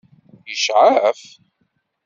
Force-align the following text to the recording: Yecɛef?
Yecɛef? 0.49 1.21